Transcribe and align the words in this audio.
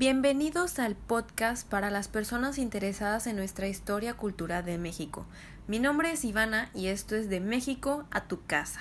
Bienvenidos 0.00 0.78
al 0.78 0.96
podcast 0.96 1.68
para 1.68 1.90
las 1.90 2.08
personas 2.08 2.56
interesadas 2.56 3.26
en 3.26 3.36
nuestra 3.36 3.68
historia 3.68 4.14
cultural 4.14 4.64
de 4.64 4.78
México. 4.78 5.26
Mi 5.68 5.78
nombre 5.78 6.10
es 6.10 6.24
Ivana 6.24 6.70
y 6.74 6.86
esto 6.86 7.16
es 7.16 7.28
de 7.28 7.40
México 7.40 8.06
a 8.10 8.24
tu 8.24 8.42
casa. 8.46 8.80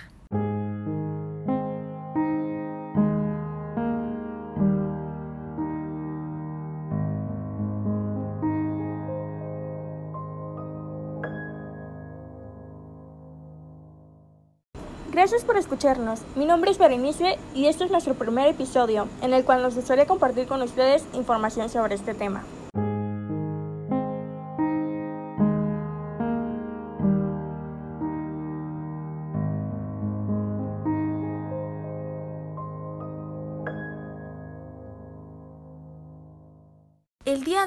Gracias 15.30 15.46
por 15.46 15.58
escucharnos. 15.58 16.22
Mi 16.36 16.48
nombre 16.48 16.72
es 16.72 16.80
Berenice 16.80 17.38
y 17.54 17.68
este 17.68 17.84
es 17.84 17.92
nuestro 17.92 18.16
primer 18.16 18.48
episodio 18.48 19.08
en 19.22 19.32
el 19.32 19.46
cual 19.46 19.62
nos 19.62 19.76
gustaría 19.76 20.08
compartir 20.08 20.48
con 20.48 20.64
ustedes 20.64 21.06
información 21.14 21.70
sobre 21.70 21.94
este 21.94 22.16
tema. 22.16 22.44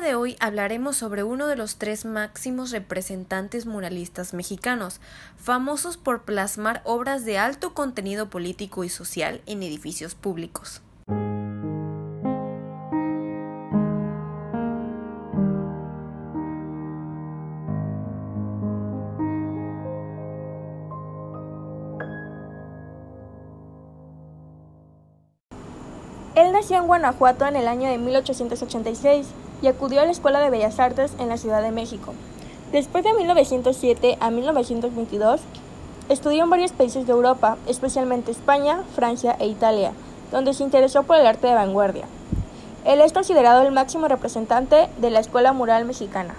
De 0.03 0.17
hoy 0.17 0.37
hablaremos 0.41 0.97
sobre 0.97 1.23
uno 1.23 1.47
de 1.47 1.57
los 1.57 1.77
tres 1.77 2.05
máximos 2.05 2.73
representantes 2.73 3.67
muralistas 3.67 4.35
mexicanos, 4.35 5.01
famosos 5.37 5.97
por 5.97 6.23
plasmar 6.23 6.83
obras 6.85 7.25
de 7.25 7.39
alto 7.39 7.73
contenido 7.73 8.29
político 8.29 8.85
y 8.85 8.89
social 8.89 9.41
en 9.47 9.63
edificios 9.63 10.15
públicos. 10.15 10.83
Él 26.35 26.51
nació 26.51 26.79
en 26.79 26.87
Guanajuato 26.87 27.47
en 27.47 27.57
el 27.57 27.69
año 27.69 27.89
de 27.89 27.99
1886 27.99 29.29
y 29.63 29.69
acudió 29.69 30.01
a 30.01 30.05
la 30.05 30.11
Escuela 30.11 30.41
de 30.41 30.51
Bellas 30.51 30.79
Artes 30.81 31.13
en 31.19 31.29
la 31.29 31.39
Ciudad 31.39 31.63
de 31.63 31.71
México. 31.71 32.13
Después 32.73 33.05
de 33.05 33.15
1907 33.15 34.19
a 34.21 34.31
1922, 34.31 35.41
estudió 36.09 36.43
en 36.43 36.51
varios 36.51 36.73
países 36.73 37.07
de 37.07 37.13
Europa, 37.13 37.57
especialmente 37.67 38.33
España, 38.33 38.83
Francia 38.95 39.37
e 39.39 39.47
Italia, 39.47 39.93
donde 40.31 40.53
se 40.53 40.65
interesó 40.65 41.05
por 41.05 41.17
el 41.17 41.27
arte 41.27 41.47
de 41.47 41.55
vanguardia. 41.55 42.07
Él 42.85 43.01
es 43.01 43.13
considerado 43.13 43.63
el 43.63 43.73
máximo 43.73 44.09
representante 44.09 44.89
de 44.99 45.11
la 45.11 45.21
escuela 45.21 45.53
mural 45.53 45.85
mexicana. 45.85 46.35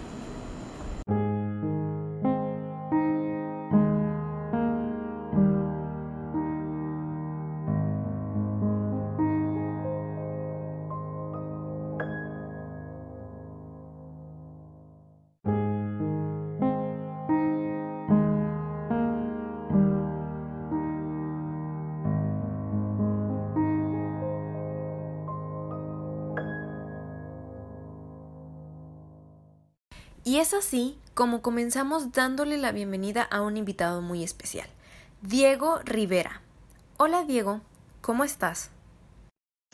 Y 30.26 30.38
es 30.38 30.54
así 30.54 30.98
como 31.14 31.42
comenzamos 31.42 32.14
dándole 32.14 32.58
la 32.58 32.72
bienvenida 32.72 33.24
a 33.24 33.42
un 33.42 33.58
invitado 33.58 34.02
muy 34.02 34.24
especial, 34.24 34.68
Diego 35.22 35.80
Rivera. 35.84 36.42
Hola 36.96 37.26
Diego, 37.26 37.60
¿cómo 38.00 38.24
estás? 38.24 38.70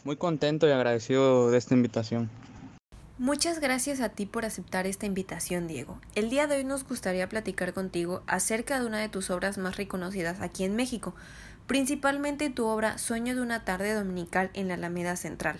Muy 0.03 0.15
contento 0.15 0.67
y 0.67 0.71
agradecido 0.71 1.51
de 1.51 1.57
esta 1.59 1.75
invitación. 1.75 2.31
Muchas 3.19 3.59
gracias 3.59 3.99
a 4.01 4.09
ti 4.09 4.25
por 4.25 4.43
aceptar 4.43 4.87
esta 4.87 5.05
invitación, 5.05 5.67
Diego. 5.67 5.99
El 6.15 6.31
día 6.31 6.47
de 6.47 6.55
hoy 6.55 6.63
nos 6.63 6.87
gustaría 6.87 7.29
platicar 7.29 7.73
contigo 7.73 8.23
acerca 8.25 8.79
de 8.79 8.87
una 8.87 8.97
de 8.99 9.09
tus 9.09 9.29
obras 9.29 9.59
más 9.59 9.77
reconocidas 9.77 10.41
aquí 10.41 10.63
en 10.63 10.75
México, 10.75 11.13
principalmente 11.67 12.49
tu 12.49 12.65
obra 12.65 12.97
Sueño 12.97 13.35
de 13.35 13.41
una 13.41 13.65
tarde 13.65 13.93
dominical 13.93 14.49
en 14.53 14.69
la 14.69 14.75
Alameda 14.75 15.15
Central. 15.15 15.59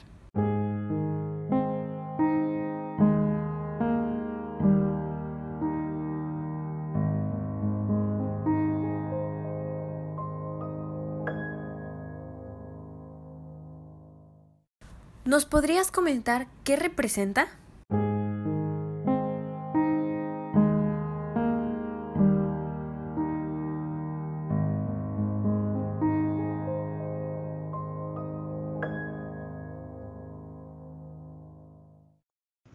¿Nos 15.25 15.45
podrías 15.45 15.91
comentar 15.91 16.47
qué 16.63 16.75
representa? 16.75 17.49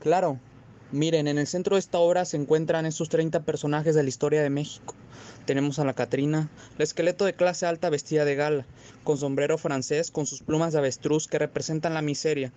Claro, 0.05 0.39
miren, 0.93 1.29
en 1.29 1.39
el 1.39 1.47
centro 1.47 1.77
de 1.77 1.81
esta 1.81 1.99
obra 1.99 2.25
se 2.25 2.37
encuentran 2.37 2.87
estos 2.87 3.09
30 3.09 3.43
personajes 3.43 3.95
de 3.95 4.03
la 4.03 4.09
historia 4.09 4.43
de 4.43 4.51
México. 4.51 4.95
Tenemos 5.47 5.79
a 5.79 5.85
la 5.85 5.95
Catrina, 5.95 6.51
el 6.77 6.83
esqueleto 6.83 7.25
de 7.25 7.35
clase 7.35 7.67
alta 7.67 7.91
vestida 7.91 8.25
de 8.25 8.35
gala, 8.35 8.67
con 9.03 9.19
sombrero 9.19 9.59
francés, 9.59 10.11
con 10.11 10.27
sus 10.27 10.43
plumas 10.43 10.73
de 10.73 10.79
avestruz 10.79 11.29
que 11.29 11.39
representan 11.39 11.95
la 11.95 12.03
miseria, 12.03 12.53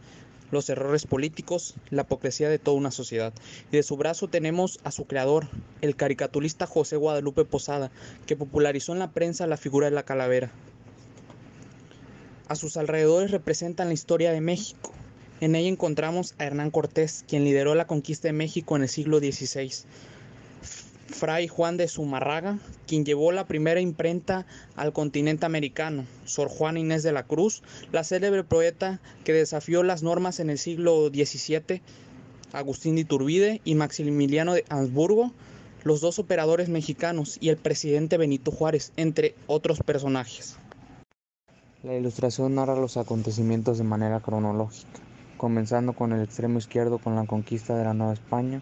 los 0.51 0.69
errores 0.69 1.05
políticos, 1.05 1.75
la 1.89 2.03
hipocresía 2.03 2.49
de 2.49 2.59
toda 2.59 2.77
una 2.77 2.91
sociedad. 2.91 3.33
Y 3.71 3.75
de 3.75 3.83
su 3.83 3.97
brazo 3.97 4.27
tenemos 4.27 4.79
a 4.83 4.91
su 4.91 5.05
creador, 5.05 5.47
el 5.81 5.95
caricaturista 5.95 6.65
José 6.65 6.95
Guadalupe 6.95 7.45
Posada, 7.45 7.91
que 8.25 8.37
popularizó 8.37 8.93
en 8.93 8.99
la 8.99 9.11
prensa 9.11 9.47
la 9.47 9.57
figura 9.57 9.89
de 9.89 9.95
la 9.95 10.03
calavera. 10.03 10.51
A 12.47 12.55
sus 12.55 12.77
alrededores 12.77 13.31
representan 13.31 13.87
la 13.87 13.93
historia 13.93 14.31
de 14.31 14.39
México. 14.39 14.93
En 15.39 15.55
ella 15.55 15.69
encontramos 15.69 16.33
a 16.39 16.45
Hernán 16.45 16.71
Cortés, 16.71 17.23
quien 17.27 17.43
lideró 17.43 17.75
la 17.75 17.85
conquista 17.85 18.27
de 18.27 18.33
México 18.33 18.75
en 18.75 18.81
el 18.81 18.89
siglo 18.89 19.19
XVI. 19.19 19.71
Fray 21.07 21.47
Juan 21.47 21.77
de 21.77 21.87
Zumarraga, 21.87 22.57
quien 22.87 23.05
llevó 23.05 23.31
la 23.31 23.45
primera 23.45 23.79
imprenta 23.79 24.47
al 24.75 24.93
continente 24.93 25.45
americano, 25.45 26.05
Sor 26.25 26.49
Juana 26.49 26.79
Inés 26.79 27.03
de 27.03 27.11
la 27.11 27.23
Cruz, 27.23 27.61
la 27.91 28.03
célebre 28.03 28.43
poeta 28.43 28.99
que 29.23 29.33
desafió 29.33 29.83
las 29.83 30.01
normas 30.01 30.39
en 30.39 30.49
el 30.49 30.57
siglo 30.57 31.09
XVII, 31.09 31.81
Agustín 32.51 32.95
de 32.95 33.01
Iturbide 33.01 33.61
y 33.63 33.75
Maximiliano 33.75 34.55
de 34.55 34.65
Habsburgo, 34.69 35.33
los 35.83 36.01
dos 36.01 36.17
operadores 36.17 36.67
mexicanos 36.67 37.37
y 37.39 37.49
el 37.49 37.57
presidente 37.57 38.17
Benito 38.17 38.51
Juárez, 38.51 38.91
entre 38.97 39.35
otros 39.45 39.81
personajes. 39.81 40.57
La 41.83 41.95
ilustración 41.95 42.55
narra 42.55 42.75
los 42.75 42.97
acontecimientos 42.97 43.77
de 43.77 43.83
manera 43.83 44.19
cronológica, 44.19 44.99
comenzando 45.37 45.93
con 45.93 46.11
el 46.11 46.23
extremo 46.23 46.57
izquierdo 46.57 46.97
con 46.97 47.15
la 47.15 47.25
conquista 47.25 47.75
de 47.75 47.83
la 47.83 47.93
Nueva 47.93 48.13
España, 48.13 48.61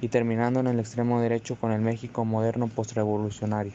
y 0.00 0.08
terminando 0.08 0.60
en 0.60 0.66
el 0.66 0.80
extremo 0.80 1.20
derecho 1.20 1.56
con 1.56 1.72
el 1.72 1.80
México 1.80 2.24
moderno 2.24 2.68
postrevolucionario. 2.68 3.74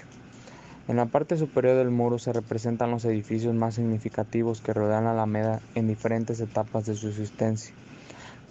En 0.87 0.97
la 0.97 1.05
parte 1.05 1.37
superior 1.37 1.77
del 1.77 1.89
muro 1.89 2.19
se 2.19 2.33
representan 2.33 2.91
los 2.91 3.05
edificios 3.05 3.55
más 3.55 3.75
significativos 3.75 4.61
que 4.61 4.73
rodean 4.73 5.05
la 5.05 5.11
Alameda 5.11 5.61
en 5.73 5.87
diferentes 5.87 6.39
etapas 6.39 6.85
de 6.85 6.95
su 6.95 7.07
existencia, 7.07 7.73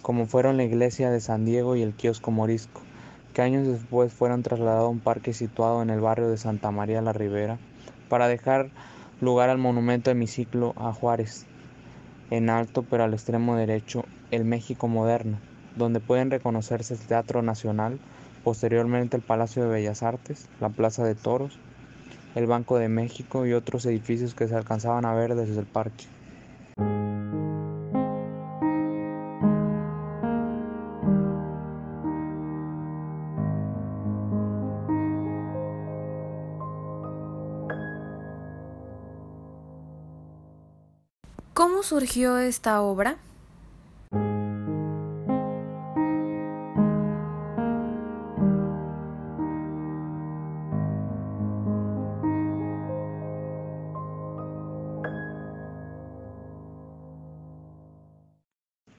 como 0.01 0.25
fueron 0.25 0.57
la 0.57 0.63
iglesia 0.63 1.09
de 1.09 1.21
San 1.21 1.45
Diego 1.45 1.75
y 1.75 1.81
el 1.81 1.93
kiosco 1.93 2.31
Morisco, 2.31 2.81
que 3.33 3.41
años 3.41 3.67
después 3.67 4.13
fueron 4.13 4.43
trasladados 4.43 4.87
a 4.87 4.89
un 4.89 4.99
parque 4.99 5.33
situado 5.33 5.81
en 5.81 5.89
el 5.89 6.01
barrio 6.01 6.29
de 6.29 6.37
Santa 6.37 6.71
María 6.71 7.01
la 7.01 7.13
Ribera 7.13 7.57
para 8.09 8.27
dejar 8.27 8.69
lugar 9.21 9.49
al 9.49 9.57
monumento 9.57 10.11
hemiciclo 10.11 10.73
a 10.77 10.93
Juárez. 10.93 11.45
En 12.29 12.51
alto, 12.51 12.87
pero 12.87 13.03
al 13.03 13.13
extremo 13.13 13.55
derecho, 13.55 14.11
el 14.29 14.45
México 14.45 14.87
moderno, 14.87 15.43
donde 15.73 16.01
pueden 16.01 16.29
reconocerse 16.31 16.93
el 16.93 17.05
Teatro 17.07 17.41
Nacional, 17.41 18.03
posteriormente 18.43 19.17
el 19.17 19.23
Palacio 19.23 19.63
de 19.63 19.69
Bellas 19.69 20.03
Artes, 20.03 20.51
la 20.59 20.69
Plaza 20.69 21.03
de 21.03 21.15
Toros, 21.15 21.63
el 22.33 22.47
Banco 22.47 22.77
de 22.79 22.89
México 22.89 23.45
y 23.47 23.53
otros 23.53 23.85
edificios 23.85 24.35
que 24.35 24.47
se 24.47 24.55
alcanzaban 24.55 25.05
a 25.05 25.13
ver 25.15 25.35
desde 25.35 25.59
el 25.59 25.67
parque. 25.67 26.14
surgió 41.85 42.39
esta 42.39 42.81
obra? 42.81 43.19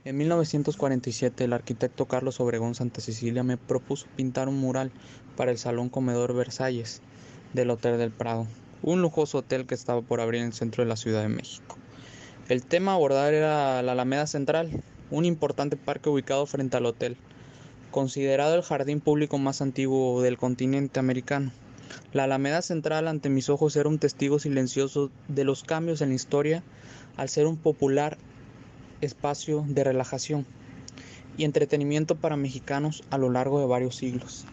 En 0.05 0.17
1947 0.17 1.43
el 1.43 1.53
arquitecto 1.53 2.06
Carlos 2.06 2.39
Obregón 2.39 2.77
Santa 2.77 3.00
Cecilia 3.00 3.43
me 3.43 3.56
propuso 3.56 4.06
pintar 4.15 4.49
un 4.49 4.61
mural 4.61 4.93
para 5.37 5.50
el 5.50 5.59
Salón 5.59 5.89
Comedor 5.89 6.32
Versalles 6.35 7.03
del 7.53 7.71
Hotel 7.71 7.99
del 7.99 8.12
Prado, 8.12 8.47
un 8.82 9.03
lujoso 9.03 9.39
hotel 9.39 9.67
que 9.67 9.75
estaba 9.75 10.03
por 10.03 10.21
abrir 10.21 10.43
en 10.43 10.47
el 10.47 10.53
centro 10.53 10.85
de 10.85 10.89
la 10.89 10.97
Ciudad 10.97 11.23
de 11.23 11.29
México. 11.29 11.77
El 12.48 12.62
tema 12.62 12.93
a 12.93 12.94
abordar 12.94 13.34
era 13.34 13.82
la 13.82 13.90
Alameda 13.90 14.28
Central, 14.28 14.70
un 15.10 15.25
importante 15.25 15.76
parque 15.76 16.10
ubicado 16.10 16.46
frente 16.46 16.76
al 16.76 16.87
hotel, 16.87 17.16
considerado 17.90 18.54
el 18.54 18.62
jardín 18.62 19.00
público 19.00 19.37
más 19.37 19.60
antiguo 19.60 20.22
del 20.22 20.38
continente 20.38 21.00
americano. 21.00 21.50
La 22.12 22.22
Alameda 22.22 22.62
Central 22.62 23.08
ante 23.08 23.31
mis 23.31 23.48
ojos 23.48 23.75
era 23.75 23.88
un 23.88 23.98
testigo 23.98 24.38
silencioso 24.38 25.10
de 25.26 25.43
los 25.43 25.64
cambios 25.64 26.00
en 26.02 26.10
la 26.10 26.14
historia 26.14 26.62
al 27.16 27.28
ser 27.28 27.48
un 27.48 27.56
popular 27.56 28.16
espacio 29.00 29.64
de 29.66 29.82
relajación 29.82 30.46
y 31.37 31.43
entretenimiento 31.43 32.14
para 32.14 32.37
mexicanos 32.37 33.02
a 33.10 33.19
lo 33.19 33.28
largo 33.28 33.58
de 33.58 33.66
varios 33.66 33.96
siglos. 33.96 34.46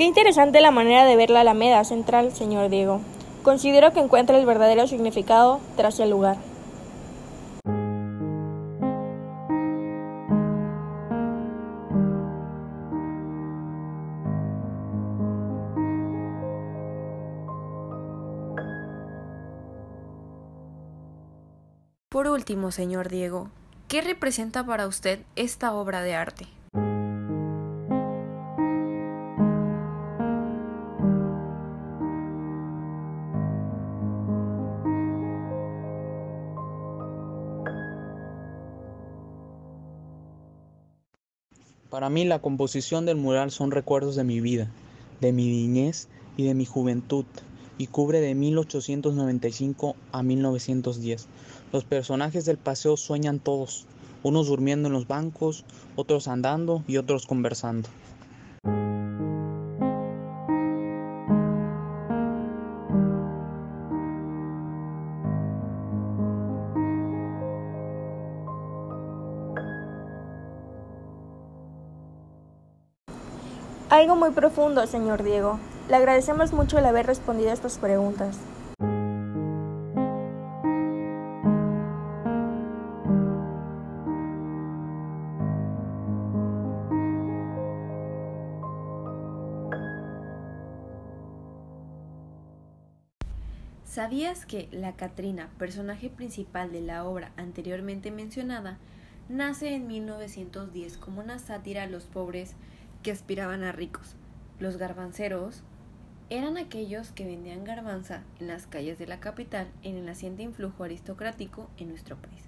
Qué 0.00 0.06
interesante 0.06 0.62
la 0.62 0.70
manera 0.70 1.04
de 1.04 1.14
ver 1.14 1.28
la 1.28 1.42
Alameda 1.42 1.84
Central, 1.84 2.32
señor 2.32 2.70
Diego. 2.70 3.02
Considero 3.42 3.92
que 3.92 4.00
encuentra 4.00 4.38
el 4.38 4.46
verdadero 4.46 4.86
significado 4.86 5.60
tras 5.76 6.00
el 6.00 6.08
lugar. 6.08 6.38
Por 22.08 22.26
último, 22.26 22.70
señor 22.70 23.10
Diego, 23.10 23.50
¿qué 23.86 24.00
representa 24.00 24.64
para 24.64 24.86
usted 24.86 25.20
esta 25.36 25.74
obra 25.74 26.00
de 26.00 26.14
arte? 26.14 26.59
Mí 42.10 42.24
la 42.24 42.40
composición 42.40 43.06
del 43.06 43.16
mural 43.16 43.50
son 43.50 43.70
recuerdos 43.70 44.16
de 44.16 44.24
mi 44.24 44.40
vida, 44.40 44.70
de 45.20 45.32
mi 45.32 45.46
niñez 45.46 46.08
y 46.36 46.44
de 46.44 46.54
mi 46.54 46.66
juventud, 46.66 47.24
y 47.78 47.86
cubre 47.86 48.20
de 48.20 48.34
1895 48.34 49.96
a 50.12 50.22
1910. 50.22 51.28
Los 51.72 51.84
personajes 51.84 52.44
del 52.44 52.58
paseo 52.58 52.96
sueñan 52.96 53.38
todos, 53.38 53.86
unos 54.22 54.48
durmiendo 54.48 54.88
en 54.88 54.92
los 54.92 55.06
bancos, 55.06 55.64
otros 55.96 56.28
andando 56.28 56.84
y 56.86 56.98
otros 56.98 57.26
conversando. 57.26 57.88
Algo 73.90 74.14
muy 74.14 74.30
profundo, 74.30 74.86
señor 74.86 75.24
Diego. 75.24 75.58
Le 75.88 75.96
agradecemos 75.96 76.52
mucho 76.52 76.78
el 76.78 76.86
haber 76.86 77.06
respondido 77.06 77.50
a 77.50 77.54
estas 77.54 77.76
preguntas. 77.76 78.38
¿Sabías 93.84 94.46
que 94.46 94.68
la 94.70 94.94
Catrina, 94.94 95.50
personaje 95.58 96.10
principal 96.10 96.70
de 96.70 96.80
la 96.80 97.04
obra 97.04 97.32
anteriormente 97.36 98.12
mencionada, 98.12 98.78
nace 99.28 99.74
en 99.74 99.88
1910 99.88 100.96
como 100.96 101.20
una 101.20 101.40
sátira 101.40 101.82
a 101.82 101.86
los 101.88 102.04
pobres 102.04 102.54
que 103.02 103.10
aspiraban 103.10 103.64
a 103.64 103.72
ricos? 103.72 104.16
Los 104.58 104.76
garbanceros 104.76 105.62
eran 106.28 106.56
aquellos 106.58 107.10
que 107.10 107.24
vendían 107.24 107.64
garbanza 107.64 108.22
en 108.38 108.46
las 108.46 108.66
calles 108.66 108.98
de 108.98 109.06
la 109.06 109.20
capital 109.20 109.68
en 109.82 109.96
el 109.96 110.04
naciente 110.04 110.42
influjo 110.42 110.84
aristocrático 110.84 111.68
en 111.76 111.88
nuestro 111.88 112.16
país. 112.16 112.44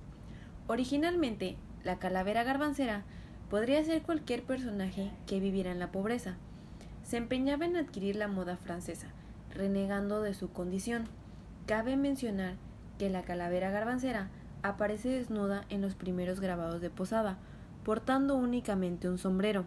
Originalmente, 0.69 1.57
la 1.83 1.99
calavera 1.99 2.45
garbancera 2.45 3.03
podría 3.51 3.85
ser 3.85 4.03
cualquier 4.03 4.45
personaje 4.45 5.11
que 5.27 5.41
viviera 5.41 5.73
en 5.73 5.81
la 5.81 5.91
pobreza. 5.91 6.37
Se 7.03 7.17
empeñaba 7.17 7.65
en 7.65 7.77
adquirir 7.77 8.17
la 8.17 8.29
moda 8.29 8.57
francesa, 8.57 9.09
renegando 9.53 10.23
de 10.23 10.35
su 10.35 10.53
condición. 10.53 11.05
Cabe 11.67 11.97
mencionar 11.97 12.55
que 12.99 13.11
la 13.11 13.23
calavera 13.23 13.71
garbancera 13.71 14.31
aparece 14.63 15.09
desnuda 15.09 15.65
en 15.71 15.83
los 15.83 15.97
primeros 15.97 16.39
grabados 16.41 16.81
de 16.81 16.91
Posada, 16.91 17.39
portando 17.85 18.37
únicamente 18.37 19.09
un 19.09 19.19
sombrero 19.19 19.65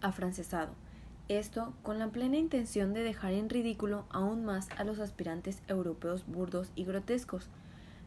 afrancesado. 0.00 0.72
Esto 1.28 1.74
con 1.82 1.98
la 1.98 2.08
plena 2.08 2.38
intención 2.38 2.94
de 2.94 3.02
dejar 3.02 3.32
en 3.32 3.50
ridículo 3.50 4.06
aún 4.10 4.44
más 4.44 4.68
a 4.78 4.84
los 4.84 4.98
aspirantes 4.98 5.62
europeos 5.68 6.24
burdos 6.26 6.70
y 6.74 6.84
grotescos, 6.84 7.48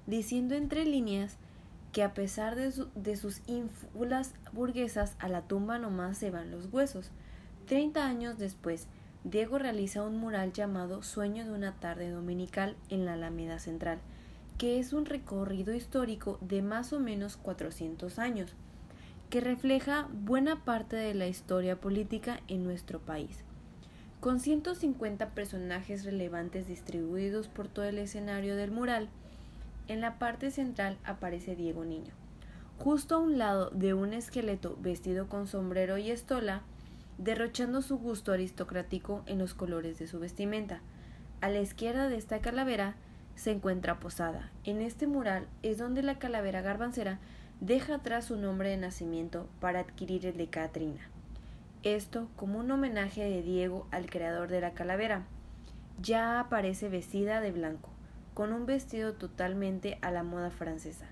diciendo 0.07 0.55
entre 0.55 0.85
líneas 0.85 1.37
que 1.91 2.03
a 2.03 2.13
pesar 2.13 2.55
de, 2.55 2.71
su, 2.71 2.87
de 2.95 3.15
sus 3.17 3.41
ínfulas 3.47 4.33
burguesas 4.53 5.15
a 5.19 5.27
la 5.27 5.43
tumba 5.43 5.77
nomás 5.77 6.17
se 6.17 6.31
van 6.31 6.49
los 6.49 6.71
huesos. 6.71 7.11
Treinta 7.67 8.07
años 8.07 8.37
después, 8.37 8.87
Diego 9.23 9.59
realiza 9.59 10.01
un 10.01 10.17
mural 10.17 10.51
llamado 10.51 11.03
Sueño 11.03 11.45
de 11.45 11.51
una 11.51 11.73
tarde 11.73 12.09
dominical 12.09 12.75
en 12.89 13.05
la 13.05 13.13
Alameda 13.13 13.59
Central, 13.59 13.99
que 14.57 14.79
es 14.79 14.93
un 14.93 15.05
recorrido 15.05 15.73
histórico 15.75 16.39
de 16.41 16.63
más 16.63 16.91
o 16.91 16.99
menos 16.99 17.37
400 17.37 18.17
años, 18.17 18.55
que 19.31 19.39
refleja 19.39 20.09
buena 20.11 20.65
parte 20.65 20.97
de 20.97 21.13
la 21.13 21.25
historia 21.25 21.79
política 21.79 22.41
en 22.49 22.65
nuestro 22.65 22.99
país. 22.99 23.45
Con 24.19 24.41
150 24.41 25.29
personajes 25.29 26.03
relevantes 26.03 26.67
distribuidos 26.67 27.47
por 27.47 27.69
todo 27.69 27.85
el 27.85 27.97
escenario 27.97 28.57
del 28.57 28.71
mural, 28.71 29.07
en 29.87 30.01
la 30.01 30.19
parte 30.19 30.51
central 30.51 30.97
aparece 31.05 31.55
Diego 31.55 31.85
Niño. 31.85 32.13
Justo 32.77 33.15
a 33.15 33.19
un 33.19 33.37
lado 33.37 33.69
de 33.69 33.93
un 33.93 34.13
esqueleto 34.13 34.77
vestido 34.81 35.29
con 35.29 35.47
sombrero 35.47 35.97
y 35.97 36.11
estola, 36.11 36.63
derrochando 37.17 37.81
su 37.81 37.99
gusto 37.99 38.33
aristocrático 38.33 39.23
en 39.27 39.39
los 39.39 39.53
colores 39.53 39.97
de 39.97 40.07
su 40.07 40.19
vestimenta. 40.19 40.81
A 41.39 41.47
la 41.47 41.61
izquierda 41.61 42.09
de 42.09 42.17
esta 42.17 42.39
calavera 42.39 42.95
se 43.35 43.51
encuentra 43.51 43.97
Posada. 43.97 44.51
En 44.65 44.81
este 44.81 45.07
mural 45.07 45.47
es 45.63 45.77
donde 45.77 46.03
la 46.03 46.19
calavera 46.19 46.61
garbancera 46.61 47.21
deja 47.61 47.95
atrás 47.95 48.25
su 48.25 48.37
nombre 48.37 48.69
de 48.69 48.77
nacimiento 48.77 49.47
para 49.59 49.79
adquirir 49.79 50.25
el 50.25 50.35
de 50.35 50.47
Catrina. 50.47 51.09
Esto 51.83 52.27
como 52.35 52.59
un 52.59 52.71
homenaje 52.71 53.23
de 53.23 53.43
Diego 53.43 53.87
al 53.91 54.09
creador 54.09 54.49
de 54.49 54.61
la 54.61 54.71
calavera. 54.71 55.23
Ya 56.01 56.39
aparece 56.39 56.89
vestida 56.89 57.39
de 57.39 57.51
blanco, 57.51 57.89
con 58.33 58.51
un 58.51 58.65
vestido 58.65 59.13
totalmente 59.13 59.99
a 60.01 60.09
la 60.09 60.23
moda 60.23 60.49
francesa. 60.49 61.05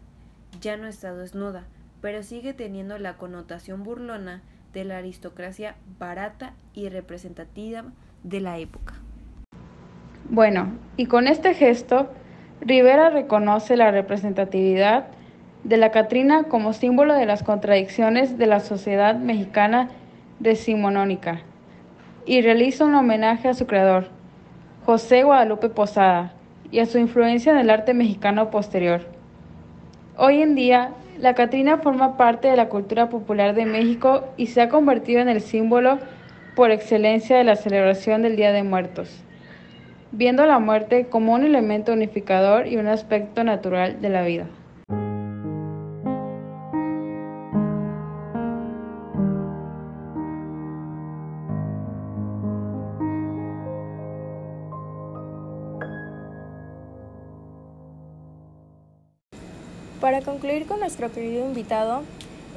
Ya 0.60 0.76
no 0.76 0.88
está 0.88 1.14
desnuda, 1.14 1.66
pero 2.02 2.24
sigue 2.24 2.54
teniendo 2.54 2.98
la 2.98 3.18
connotación 3.18 3.84
burlona 3.84 4.42
de 4.74 4.86
la 4.86 4.98
aristocracia 4.98 5.76
barata 6.00 6.54
y 6.74 6.90
representativa 6.90 7.84
de 8.24 8.42
la 8.42 8.58
época. 8.58 8.96
Bueno, 10.30 10.74
y 10.98 11.06
con 11.06 11.28
este 11.28 11.54
gesto, 11.54 12.12
Rivera 12.62 13.12
reconoce 13.12 13.78
la 13.78 13.92
representatividad 13.92 15.12
de 15.64 15.78
la 15.78 15.92
Catrina 15.92 16.44
como 16.44 16.74
símbolo 16.74 17.14
de 17.14 17.26
las 17.26 17.44
contradicciones 17.44 18.38
de 18.38 18.48
la 18.48 18.60
sociedad 18.60 19.16
mexicana 19.16 19.90
decimonónica 20.40 21.42
y 22.26 22.42
realiza 22.42 22.86
un 22.86 22.96
homenaje 22.96 23.48
a 23.50 23.54
su 23.54 23.68
creador, 23.68 24.08
José 24.86 25.24
Guadalupe 25.24 25.70
Posada, 25.70 26.34
y 26.72 26.80
a 26.80 26.86
su 26.86 27.00
influencia 27.00 27.52
en 27.52 27.58
el 27.58 27.70
arte 27.70 27.94
mexicano 27.94 28.52
posterior. 28.52 29.02
Hoy 30.18 30.42
en 30.42 30.56
día, 30.56 30.92
la 31.18 31.34
Catrina 31.34 31.78
forma 31.78 32.18
parte 32.18 32.48
de 32.48 32.56
la 32.56 32.70
cultura 32.70 33.10
popular 33.10 33.56
de 33.56 33.66
México 33.66 34.26
y 34.38 34.48
se 34.48 34.62
ha 34.62 34.70
convertido 34.70 35.22
en 35.22 35.30
el 35.30 35.42
símbolo 35.42 36.00
por 36.56 36.72
excelencia 36.72 37.38
de 37.38 37.44
la 37.44 37.56
celebración 37.56 38.22
del 38.22 38.36
Día 38.36 38.52
de 38.52 38.64
Muertos, 38.64 39.24
viendo 40.12 40.46
la 40.46 40.60
muerte 40.60 41.08
como 41.08 41.34
un 41.34 41.44
elemento 41.44 41.94
unificador 41.94 42.68
y 42.68 42.78
un 42.78 42.88
aspecto 42.88 43.44
natural 43.44 44.02
de 44.02 44.10
la 44.10 44.24
vida. 44.24 44.46
Para 60.02 60.22
concluir 60.22 60.66
con 60.66 60.80
nuestro 60.80 61.12
querido 61.12 61.46
invitado, 61.46 62.04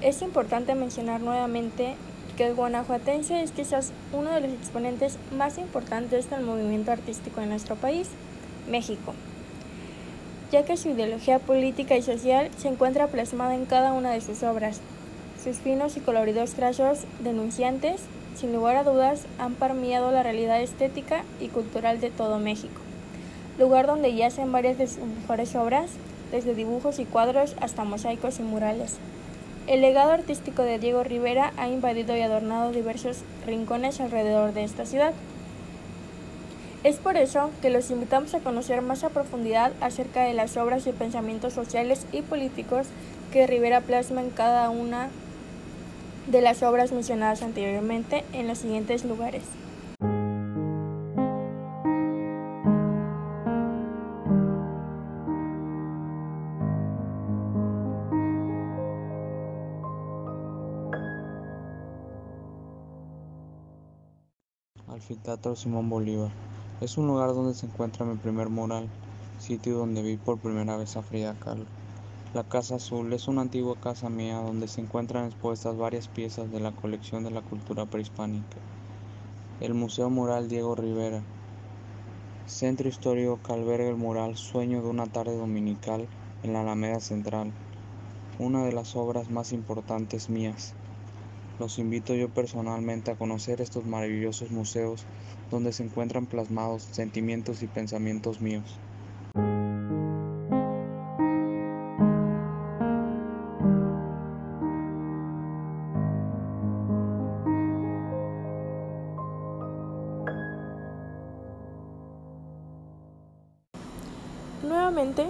es 0.01 0.23
importante 0.23 0.77
mencionar 0.77 1.21
nuevamente 1.21 1.97
que 2.37 2.47
el 2.47 2.55
guanajuatense 2.55 3.43
es 3.43 3.51
quizás 3.51 3.93
uno 4.13 4.31
de 4.31 4.43
los 4.43 4.53
exponentes 4.53 5.19
más 5.37 5.59
importantes 5.59 6.31
del 6.31 6.43
movimiento 6.43 6.93
artístico 6.93 7.41
en 7.41 7.49
nuestro 7.49 7.75
país, 7.75 8.09
México, 8.71 9.13
ya 10.53 10.65
que 10.65 10.77
su 10.77 10.91
ideología 10.91 11.41
política 11.41 11.97
y 11.97 12.03
social 12.03 12.49
se 12.57 12.69
encuentra 12.69 13.09
plasmada 13.09 13.57
en 13.57 13.67
cada 13.67 13.93
una 13.93 14.13
de 14.13 14.21
sus 14.21 14.45
obras. 14.45 14.81
Sus 15.43 15.57
finos 15.57 15.97
y 15.97 16.01
coloridos 16.01 16.55
trazos 16.55 17.01
denunciantes, 17.25 18.03
sin 18.37 18.53
lugar 18.53 18.77
a 18.77 18.85
dudas, 18.85 19.27
han 19.41 19.55
permeado 19.55 20.13
la 20.13 20.23
realidad 20.23 20.63
estética 20.63 21.25
y 21.41 21.49
cultural 21.49 22.01
de 22.01 22.11
todo 22.11 22.39
México, 22.39 22.81
lugar 23.59 23.89
donde 23.89 24.15
yacen 24.15 24.53
varias 24.53 24.79
de 24.79 24.87
sus 24.87 25.05
mejores 25.05 25.57
obras, 25.57 25.91
desde 26.33 26.57
dibujos 26.57 26.99
y 26.99 27.05
cuadros 27.05 27.55
hasta 27.61 27.85
mosaicos 27.85 28.41
y 28.41 28.43
murales. 28.43 28.97
El 29.69 29.81
legado 29.81 30.11
artístico 30.11 30.62
de 30.62 30.81
Diego 30.81 31.05
Rivera 31.05 31.53
ha 31.57 31.69
invadido 31.69 32.17
y 32.17 32.21
adornado 32.21 32.73
diversos 32.73 33.19
rincones 33.47 34.01
alrededor 34.01 34.53
de 34.53 34.65
esta 34.65 34.87
ciudad. 34.87 35.12
Es 36.83 36.97
por 36.97 37.17
eso 37.17 37.51
que 37.62 37.71
los 37.71 37.93
invitamos 37.93 38.35
a 38.35 38.41
conocer 38.41 38.83
más 38.83 39.05
a 39.05 39.11
profundidad 39.11 39.73
acerca 39.81 40.25
de 40.25 40.35
las 40.35 40.57
obras 40.57 40.85
y 40.89 40.93
pensamientos 40.93 41.53
sociales 41.53 42.07
y 42.11 42.23
políticos 42.23 42.89
que 43.33 43.47
Rivera 43.47 43.83
plasma 43.83 44.21
en 44.21 44.31
cada 44.31 44.69
una 44.69 45.11
de 46.27 46.41
las 46.41 46.65
obras 46.65 46.91
mencionadas 46.91 47.43
anteriormente 47.43 48.25
en 48.33 48.49
los 48.49 48.59
siguientes 48.59 49.05
lugares. 49.05 49.45
Anfiteatro 64.93 65.57
Simón 65.57 65.89
Bolívar. 65.89 66.31
Es 66.83 66.99
un 66.99 67.07
lugar 67.07 67.31
donde 67.31 67.55
se 67.55 67.65
encuentra 67.65 68.05
mi 68.05 68.19
primer 68.19 68.51
mural, 68.51 68.91
sitio 69.39 69.79
donde 69.79 70.03
vi 70.03 70.19
por 70.19 70.39
primera 70.39 70.77
vez 70.77 70.97
a 70.97 71.03
Frida 71.03 71.35
Kahlo. 71.35 71.65
La 72.35 72.45
Casa 72.45 72.75
Azul 72.77 73.11
es 73.15 73.27
una 73.27 73.41
antigua 73.41 73.75
casa 73.81 74.11
mía 74.11 74.37
donde 74.37 74.69
se 74.69 74.83
encuentran 74.83 75.27
expuestas 75.27 75.77
varias 75.77 76.09
piezas 76.09 76.51
de 76.53 76.61
la 76.61 76.73
colección 76.73 77.25
de 77.25 77.31
la 77.31 77.41
cultura 77.41 77.87
prehispánica. 77.87 78.61
El 79.61 79.73
Museo 79.73 80.11
Mural 80.11 80.49
Diego 80.49 80.75
Rivera. 80.75 81.23
Centro 82.47 82.89
histórico 82.89 83.41
que 83.43 83.53
alberga 83.55 83.89
el 83.89 83.97
mural 83.97 84.37
Sueño 84.37 84.83
de 84.83 84.89
una 84.89 85.07
tarde 85.07 85.37
dominical 85.37 86.07
en 86.43 86.53
la 86.53 86.61
Alameda 86.61 87.01
Central. 87.01 87.51
Una 88.39 88.65
de 88.65 88.73
las 88.73 88.95
obras 88.95 89.31
más 89.31 89.53
importantes 89.53 90.29
mías. 90.29 90.75
Los 91.59 91.78
invito 91.78 92.14
yo 92.14 92.28
personalmente 92.28 93.11
a 93.11 93.16
conocer 93.16 93.61
estos 93.61 93.85
maravillosos 93.85 94.50
museos 94.50 95.04
donde 95.50 95.73
se 95.73 95.85
encuentran 95.85 96.26
plasmados 96.26 96.82
sentimientos 96.82 97.62
y 97.62 97.66
pensamientos 97.66 98.40
míos. 98.40 98.64
Nuevamente, 114.62 115.26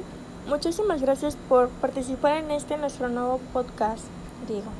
muchísimas 0.47 1.01
gracias 1.03 1.37
por 1.49 1.69
participar 1.69 2.37
en 2.39 2.51
este 2.53 2.77
nuestro 2.77 3.09
nuevo 3.09 3.39
podcast, 3.53 4.05
Diego. 4.47 4.71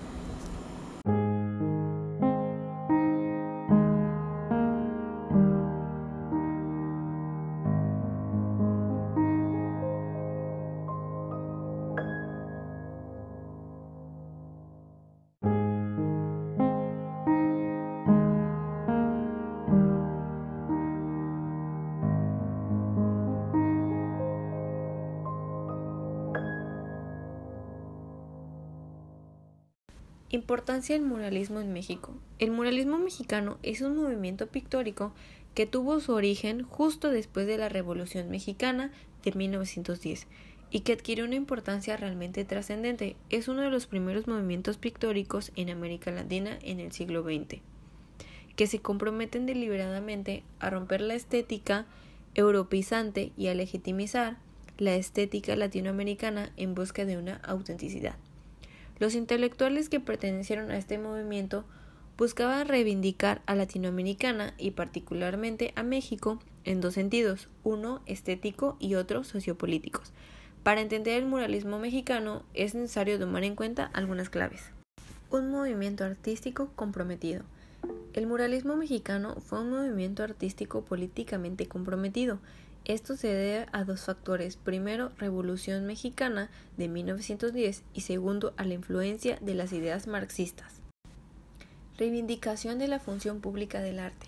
Importancia 30.35 30.95
del 30.95 31.05
muralismo 31.05 31.61
en 31.61 31.75
México. 31.75 32.15
El 32.39 32.53
muralismo 32.53 32.97
mexicano 32.97 33.59
es 33.63 33.83
un 33.83 33.99
movimiento 33.99 34.47
pictórico 34.47 35.13
que 35.55 35.67
tuvo 35.67 36.01
su 36.01 36.15
origen 36.15 36.63
justo 36.63 37.11
después 37.11 37.47
de 37.47 37.59
la 37.59 37.69
Revolución 37.69 38.31
Mexicana 38.31 38.93
de 39.23 39.33
1910 39.33 40.27
y 40.71 40.81
que 40.81 40.95
adquirió 40.95 41.27
una 41.27 41.35
importancia 41.35 41.99
realmente 41.99 42.47
trascendente. 42.47 43.15
Es 43.29 43.47
uno 43.47 43.61
de 43.61 43.69
los 43.69 43.87
primeros 43.87 44.27
movimientos 44.27 44.79
pictóricos 44.79 45.53
en 45.55 45.69
América 45.69 46.11
Latina 46.11 46.59
en 46.63 46.81
el 46.81 46.93
siglo 46.93 47.23
XX, 47.23 47.61
que 48.57 48.67
se 48.67 48.79
comprometen 48.79 49.45
deliberadamente 49.45 50.45
a 50.61 50.71
romper 50.71 51.03
la 51.03 51.13
estética 51.13 51.85
europeizante 52.35 53.33
y 53.37 53.49
a 53.49 53.55
legitimizar 53.55 54.39
la 54.79 54.95
estética 54.95 55.57
latinoamericana 55.57 56.53
en 56.57 56.75
busca 56.75 57.05
de 57.05 57.19
una 57.19 57.35
autenticidad. 57.45 58.17
Los 59.03 59.17
intelectuales 59.17 59.89
que 59.89 59.99
pertenecieron 59.99 60.71
a 60.71 60.77
este 60.77 60.97
movimiento 60.97 61.65
buscaban 62.17 62.69
reivindicar 62.69 63.43
a 63.47 63.57
Latinoamericana 63.57 64.55
y 64.59 64.71
particularmente 64.71 65.73
a 65.75 65.83
México 65.83 66.39
en 66.63 66.81
dos 66.81 66.95
sentidos, 66.95 67.49
uno 67.65 68.01
estético 68.07 68.77
y 68.79 68.95
otro 68.95 69.25
sociopolíticos. 69.25 70.13
Para 70.63 70.83
entender 70.83 71.21
el 71.21 71.27
muralismo 71.27 71.81
mexicano 71.81 72.45
es 72.55 72.77
necesario 72.77 73.19
tomar 73.19 73.43
en 73.43 73.57
cuenta 73.57 73.91
algunas 73.93 74.31
claves. 74.31 74.71
Un 75.33 75.51
movimiento 75.51 76.05
artístico 76.05 76.71
comprometido. 76.77 77.43
El 78.13 78.29
muralismo 78.29 78.77
mexicano 78.77 79.35
fue 79.41 79.63
un 79.63 79.71
movimiento 79.71 80.23
artístico 80.23 80.85
políticamente 80.85 81.67
comprometido, 81.67 82.39
esto 82.85 83.17
se 83.17 83.29
debe 83.29 83.67
a 83.73 83.85
dos 83.85 84.03
factores. 84.03 84.57
Primero, 84.57 85.11
Revolución 85.19 85.87
Mexicana 85.87 86.51
de 86.77 86.89
1910 86.89 87.85
y 87.95 88.01
segundo, 88.01 88.55
a 88.57 88.65
la 88.65 88.75
influencia 88.75 89.39
de 89.41 89.55
las 89.55 89.73
ideas 89.73 90.07
marxistas. 90.07 90.81
Reivindicación 91.97 92.79
de 92.79 92.89
la 92.89 92.99
función 92.99 93.41
pública 93.41 93.81
del 93.81 94.01
arte. 94.01 94.27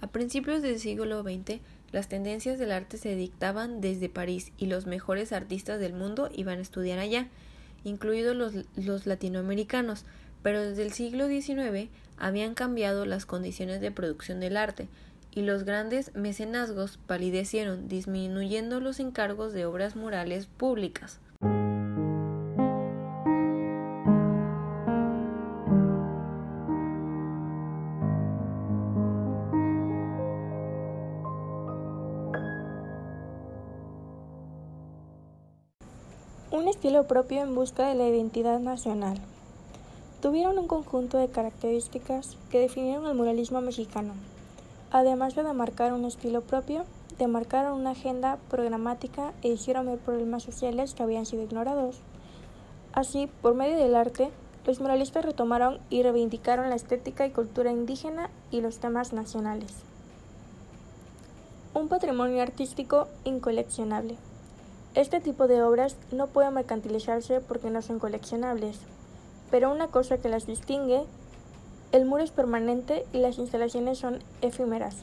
A 0.00 0.08
principios 0.08 0.62
del 0.62 0.78
siglo 0.78 1.22
XX, 1.22 1.60
las 1.90 2.08
tendencias 2.08 2.58
del 2.58 2.72
arte 2.72 2.98
se 2.98 3.16
dictaban 3.16 3.80
desde 3.80 4.08
París 4.08 4.52
y 4.58 4.66
los 4.66 4.86
mejores 4.86 5.32
artistas 5.32 5.80
del 5.80 5.94
mundo 5.94 6.28
iban 6.32 6.58
a 6.58 6.62
estudiar 6.62 6.98
allá, 6.98 7.28
incluidos 7.84 8.36
los, 8.36 8.54
los 8.76 9.06
latinoamericanos, 9.06 10.04
pero 10.42 10.60
desde 10.60 10.82
el 10.82 10.92
siglo 10.92 11.26
XIX 11.26 11.88
habían 12.18 12.54
cambiado 12.54 13.04
las 13.06 13.26
condiciones 13.26 13.80
de 13.80 13.90
producción 13.90 14.38
del 14.38 14.56
arte, 14.56 14.88
y 15.36 15.42
los 15.42 15.64
grandes 15.64 16.14
mecenazgos 16.14 16.96
palidecieron, 16.96 17.88
disminuyendo 17.88 18.80
los 18.80 19.00
encargos 19.00 19.52
de 19.52 19.66
obras 19.66 19.94
murales 19.94 20.46
públicas. 20.46 21.20
Un 36.50 36.66
estilo 36.66 37.06
propio 37.06 37.42
en 37.42 37.54
busca 37.54 37.86
de 37.88 37.94
la 37.94 38.08
identidad 38.08 38.58
nacional. 38.58 39.18
Tuvieron 40.22 40.58
un 40.58 40.66
conjunto 40.66 41.18
de 41.18 41.28
características 41.28 42.38
que 42.50 42.58
definieron 42.58 43.06
el 43.06 43.14
muralismo 43.14 43.60
mexicano, 43.60 44.14
Además 44.90 45.34
de 45.34 45.42
demarcar 45.42 45.92
un 45.92 46.04
estilo 46.04 46.40
propio, 46.42 46.84
demarcaron 47.18 47.78
una 47.80 47.90
agenda 47.90 48.38
programática 48.48 49.32
e 49.42 49.48
hicieron 49.48 49.86
ver 49.86 49.98
problemas 49.98 50.42
sociales 50.42 50.94
que 50.94 51.02
habían 51.02 51.26
sido 51.26 51.42
ignorados. 51.42 52.00
Así, 52.92 53.28
por 53.42 53.54
medio 53.54 53.76
del 53.76 53.94
arte, 53.94 54.30
los 54.64 54.80
muralistas 54.80 55.24
retomaron 55.24 55.78
y 55.90 56.02
reivindicaron 56.02 56.70
la 56.70 56.76
estética 56.76 57.26
y 57.26 57.30
cultura 57.30 57.70
indígena 57.70 58.30
y 58.50 58.60
los 58.60 58.78
temas 58.78 59.12
nacionales. 59.12 59.72
Un 61.74 61.88
patrimonio 61.88 62.42
artístico 62.42 63.06
incoleccionable. 63.24 64.16
Este 64.94 65.20
tipo 65.20 65.46
de 65.46 65.62
obras 65.62 65.96
no 66.10 66.26
pueden 66.26 66.54
mercantilizarse 66.54 67.40
porque 67.40 67.70
no 67.70 67.82
son 67.82 67.98
coleccionables, 67.98 68.78
pero 69.50 69.70
una 69.70 69.88
cosa 69.88 70.18
que 70.18 70.30
las 70.30 70.46
distingue 70.46 71.04
el 71.92 72.04
muro 72.04 72.22
es 72.22 72.30
permanente 72.30 73.06
y 73.12 73.18
las 73.18 73.38
instalaciones 73.38 73.98
son 73.98 74.18
efímeras. 74.42 74.96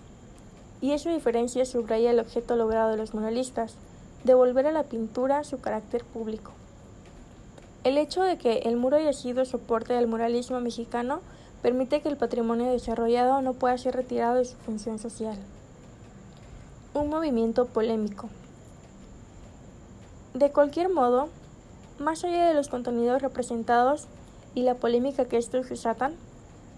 Y 0.81 0.91
esa 0.91 1.11
diferencia 1.11 1.65
subraya 1.65 2.11
el 2.11 2.19
objeto 2.19 2.55
logrado 2.55 2.91
de 2.91 2.97
los 2.97 3.13
muralistas, 3.13 3.75
devolver 4.23 4.67
a 4.67 4.71
la 4.71 4.83
pintura 4.83 5.43
su 5.43 5.59
carácter 5.59 6.03
público. 6.03 6.51
El 7.83 7.97
hecho 7.97 8.21
de 8.23 8.37
que 8.37 8.59
el 8.59 8.77
muro 8.77 8.97
haya 8.97 9.13
sido 9.13 9.45
soporte 9.45 9.93
del 9.93 10.07
muralismo 10.07 10.59
mexicano 10.59 11.21
permite 11.61 12.01
que 12.01 12.09
el 12.09 12.17
patrimonio 12.17 12.71
desarrollado 12.71 13.41
no 13.41 13.53
pueda 13.53 13.77
ser 13.77 13.95
retirado 13.95 14.35
de 14.35 14.45
su 14.45 14.55
función 14.57 14.99
social. 14.99 15.37
Un 16.93 17.09
movimiento 17.09 17.65
polémico. 17.65 18.29
De 20.33 20.51
cualquier 20.51 20.89
modo, 20.89 21.29
más 21.99 22.23
allá 22.23 22.47
de 22.47 22.53
los 22.53 22.67
contenidos 22.67 23.21
representados 23.21 24.07
y 24.55 24.63
la 24.63 24.75
polémica 24.75 25.25
que 25.25 25.37
estos 25.37 25.69
desatan, 25.69 26.15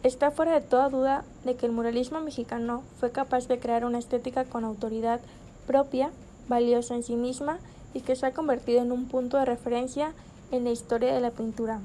está 0.08 0.30
fuera 0.30 0.54
de 0.54 0.62
toda 0.62 0.90
duda 0.90 1.24
de 1.46 1.56
que 1.56 1.66
el 1.66 1.72
muralismo 1.72 2.22
mexicano 2.22 2.84
fue 3.00 3.12
capaz 3.12 3.48
de 3.48 3.58
crear 3.58 3.86
una 3.86 3.98
estética 3.98 4.46
con 4.46 4.64
autoridad 4.64 5.20
propia, 5.66 6.12
valiosa 6.48 6.94
en 6.94 7.02
sí 7.02 7.16
misma 7.16 7.58
y 7.96 8.02
que 8.02 8.16
se 8.16 8.28
ha 8.28 8.34
convertido 8.34 8.82
en 8.82 8.92
un 8.92 9.08
punto 9.08 9.38
de 9.38 9.46
referencia 9.46 10.14
en 10.52 10.64
la 10.64 10.70
historia 10.70 11.12
de 11.12 11.22
la 11.22 11.32
pintura, 11.32 11.80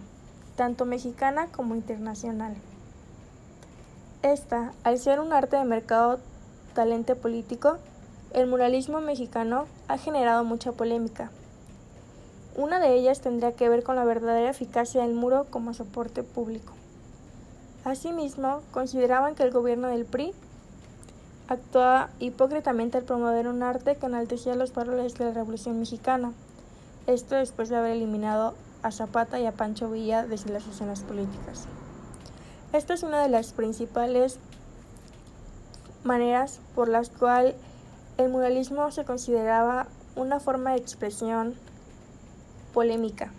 tanto 0.55 0.85
mexicana 0.85 1.47
como 1.51 1.75
internacional. 1.75 2.55
Esta, 4.23 4.73
al 4.85 4.99
ser 4.99 5.19
un 5.19 5.33
arte 5.33 5.57
de 5.57 5.65
mercado 5.65 6.19
talente 6.75 7.17
político, 7.17 7.79
el 8.35 8.47
muralismo 8.47 9.01
mexicano 9.01 9.65
ha 9.89 9.97
generado 9.97 10.45
mucha 10.45 10.73
polémica. 10.73 11.31
Una 12.55 12.81
de 12.81 12.95
ellas 12.97 13.23
tendría 13.23 13.53
que 13.53 13.71
ver 13.71 13.83
con 13.83 13.97
la 13.97 14.05
verdadera 14.05 14.51
eficacia 14.51 15.01
del 15.01 15.15
muro 15.15 15.47
como 15.49 15.73
soporte 15.73 16.23
público. 16.23 16.75
Asimismo, 17.85 18.61
consideraban 18.73 19.35
que 19.35 19.43
el 19.43 19.51
gobierno 19.51 19.89
del 19.89 20.05
PRI 20.05 20.33
actuaba 21.49 22.11
hipócritamente 22.21 22.99
al 22.99 23.05
promover 23.05 23.49
un 23.49 23.63
arte 23.63 23.97
que 23.97 24.07
enaltecía 24.07 24.55
los 24.55 24.75
valores 24.75 25.15
de 25.15 25.25
la 25.25 25.33
Revolución 25.33 25.81
Mexicana, 25.81 26.33
esto 27.07 27.35
después 27.35 27.69
de 27.69 27.77
haber 27.77 27.93
eliminado 27.93 28.55
a 28.83 28.93
Zapata 28.93 29.41
y 29.41 29.47
a 29.47 29.53
Pancho 29.53 29.91
Villa 29.91 30.27
desde 30.27 30.53
las 30.53 30.67
escenas 30.67 31.01
políticas. 31.01 31.67
Esta 32.73 32.95
es 32.95 33.03
una 33.03 33.23
de 33.23 33.29
las 33.29 33.53
principales 33.53 34.39
maneras 36.05 36.61
por 36.75 36.89
las 36.89 37.11
cuales 37.11 37.57
el 38.17 38.29
muralismo 38.29 38.91
se 38.91 39.05
consideraba 39.05 39.87
una 40.17 40.39
forma 40.39 40.73
de 40.73 40.79
expresión 40.79 41.55
polémica. 42.73 43.33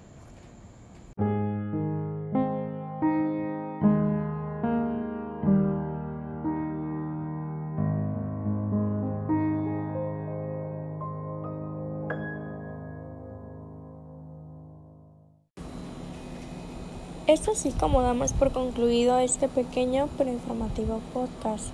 Es 17.31 17.47
así 17.47 17.71
como 17.71 18.01
damos 18.01 18.33
por 18.33 18.51
concluido 18.51 19.17
este 19.19 19.47
pequeño 19.47 20.09
pero 20.17 20.29
informativo 20.29 20.99
podcast. 21.13 21.67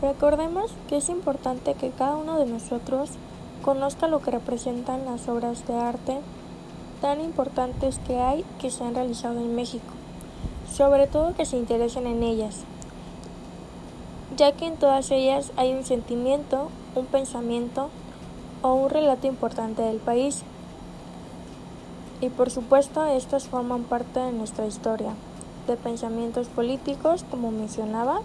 Recordemos 0.00 0.70
que 0.88 0.98
es 0.98 1.08
importante 1.08 1.74
que 1.74 1.90
cada 1.90 2.14
uno 2.14 2.38
de 2.38 2.46
nosotros 2.46 3.10
conozca 3.62 4.06
lo 4.06 4.20
que 4.20 4.30
representan 4.30 5.06
las 5.06 5.26
obras 5.26 5.66
de 5.66 5.74
arte 5.74 6.18
tan 7.00 7.20
importantes 7.20 7.98
que 8.06 8.20
hay 8.20 8.44
que 8.60 8.70
se 8.70 8.84
han 8.84 8.94
realizado 8.94 9.40
en 9.40 9.56
México, 9.56 9.92
sobre 10.72 11.08
todo 11.08 11.34
que 11.34 11.46
se 11.46 11.56
interesen 11.56 12.06
en 12.06 12.22
ellas, 12.22 12.60
ya 14.36 14.52
que 14.52 14.66
en 14.66 14.76
todas 14.76 15.10
ellas 15.10 15.50
hay 15.56 15.74
un 15.74 15.84
sentimiento, 15.84 16.68
un 16.94 17.06
pensamiento 17.06 17.88
o 18.62 18.74
un 18.74 18.88
relato 18.88 19.26
importante 19.26 19.82
del 19.82 19.98
país. 19.98 20.44
Y 22.20 22.28
por 22.28 22.50
supuesto, 22.50 23.06
estas 23.06 23.48
forman 23.48 23.84
parte 23.84 24.20
de 24.20 24.32
nuestra 24.32 24.66
historia, 24.66 25.14
de 25.66 25.76
pensamientos 25.76 26.48
políticos, 26.48 27.24
como 27.30 27.50
mencionaba, 27.50 28.20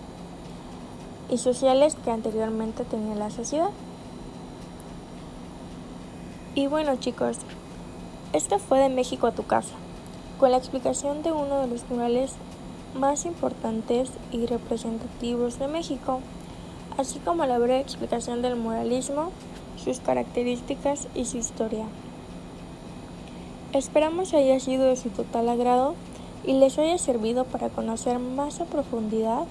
y 1.29 1.38
sociales 1.38 1.95
que 2.03 2.12
anteriormente 2.12 2.84
tenía 2.84 3.15
la 3.15 3.29
sociedad. 3.29 3.69
Y 6.55 6.67
bueno 6.67 6.95
chicos, 6.97 7.38
este 8.34 8.60
fue 8.60 8.79
de 8.79 8.89
México 8.89 9.27
a 9.27 9.31
tu 9.31 9.43
casa, 9.43 9.75
con 10.39 10.51
la 10.51 10.58
explicación 10.58 11.23
de 11.23 11.31
uno 11.31 11.62
de 11.62 11.67
los 11.67 11.89
murales 11.89 12.34
más 12.93 13.25
importantes 13.25 14.10
y 14.31 14.45
representativos 14.45 15.60
de 15.60 15.67
México, 15.67 16.21
así 16.97 17.19
como 17.19 17.45
la 17.45 17.58
breve 17.58 17.79
explicación 17.79 18.41
del 18.41 18.55
muralismo, 18.55 19.31
sus 19.84 19.99
características 19.99 21.08
y 21.13 21.25
su 21.25 21.38
historia. 21.38 21.86
Esperamos 23.75 24.33
haya 24.33 24.57
sido 24.61 24.85
de 24.85 24.95
su 24.95 25.09
total 25.09 25.49
agrado 25.49 25.95
y 26.45 26.53
les 26.53 26.79
haya 26.79 26.97
servido 26.97 27.43
para 27.43 27.67
conocer 27.67 28.19
más 28.19 28.61
a 28.61 28.65
profundidad 28.65 29.43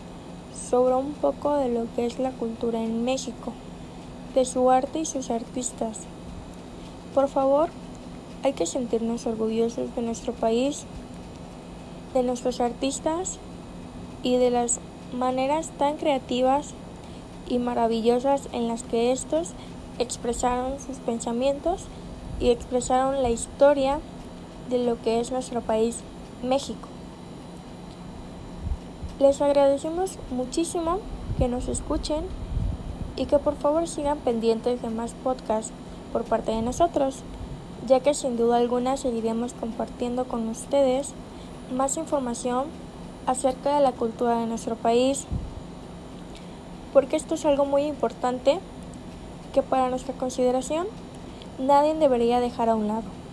sobre 0.70 0.94
un 0.94 1.12
poco 1.12 1.54
de 1.56 1.68
lo 1.68 1.87
que 1.94 2.06
es 2.06 2.18
la 2.18 2.30
cultura 2.30 2.82
en 2.82 3.04
México, 3.04 3.52
de 4.34 4.46
su 4.46 4.70
arte 4.70 5.00
y 5.00 5.04
sus 5.04 5.30
artistas. 5.30 5.98
Por 7.12 7.28
favor, 7.28 7.68
hay 8.42 8.54
que 8.54 8.64
sentirnos 8.64 9.26
orgullosos 9.26 9.94
de 9.94 10.00
nuestro 10.00 10.32
país, 10.32 10.87
de 12.14 12.22
nuestros 12.22 12.62
artistas 12.62 13.38
y 14.22 14.38
de 14.38 14.50
las 14.50 14.80
maneras 15.12 15.68
tan 15.76 15.98
creativas 15.98 16.72
y 17.46 17.58
maravillosas 17.58 18.48
en 18.52 18.68
las 18.68 18.84
que 18.84 19.12
estos 19.12 19.50
expresaron 19.98 20.80
sus 20.80 20.96
pensamientos 20.96 21.88
y 22.40 22.48
expresaron 22.48 23.22
la 23.22 23.28
historia 23.28 24.00
de 24.68 24.85
lo 24.85 25.00
que 25.00 25.20
es 25.20 25.31
nuestro 25.31 25.61
país, 25.61 25.98
México. 26.42 26.88
Les 29.18 29.40
agradecemos 29.40 30.18
muchísimo 30.31 30.98
que 31.38 31.48
nos 31.48 31.68
escuchen 31.68 32.24
y 33.16 33.27
que 33.27 33.38
por 33.38 33.57
favor 33.57 33.87
sigan 33.87 34.18
pendientes 34.18 34.83
de 34.83 34.90
más 34.90 35.14
podcasts 35.22 35.72
por 36.12 36.24
parte 36.24 36.53
de 36.53 36.62
nosotros, 36.62 37.18
ya 37.87 38.00
que 38.00 38.14
sin 38.14 38.37
duda 38.37 38.57
alguna 38.57 38.96
seguiremos 38.96 39.53
compartiendo 39.53 40.24
con 40.24 40.48
ustedes 40.48 41.12
más 41.74 41.96
información 41.96 42.64
acerca 43.27 43.77
de 43.77 43.83
la 43.83 43.92
cultura 43.92 44.40
de 44.40 44.46
nuestro 44.46 44.77
país, 44.77 45.27
porque 46.92 47.16
esto 47.16 47.35
es 47.35 47.44
algo 47.44 47.64
muy 47.64 47.83
importante 47.85 48.59
que 49.53 49.62
para 49.62 49.90
nuestra 49.90 50.14
consideración 50.14 50.87
nadie 51.59 51.94
debería 51.94 52.40
dejar 52.40 52.68
a 52.68 52.74
un 52.74 52.88
lado 52.88 53.23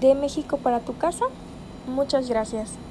de 0.00 0.14
México 0.14 0.58
para 0.58 0.80
tu 0.80 0.96
casa. 0.96 1.26
Muchas 1.86 2.28
gracias. 2.28 2.89